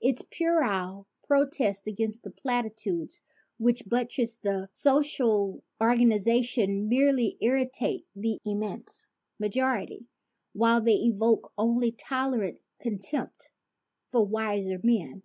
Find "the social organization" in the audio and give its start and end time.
4.38-6.88